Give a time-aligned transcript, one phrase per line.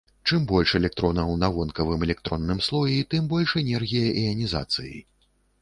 [0.27, 4.97] Чым больш электронаў на вонкавым электронным слоі, тым больш энергія іанізацыі.